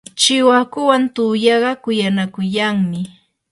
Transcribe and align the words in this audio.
chiwakuwan 0.19 1.03
tuyaqa 1.15 1.71
kuyanakuyanmi. 1.83 3.01